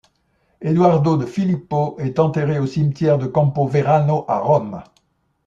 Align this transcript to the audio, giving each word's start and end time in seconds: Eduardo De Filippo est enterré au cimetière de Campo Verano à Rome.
Eduardo 0.61 1.15
De 1.15 1.27
Filippo 1.27 1.95
est 1.99 2.17
enterré 2.17 2.57
au 2.57 2.65
cimetière 2.65 3.19
de 3.19 3.27
Campo 3.27 3.67
Verano 3.67 4.25
à 4.27 4.39
Rome. 4.39 4.81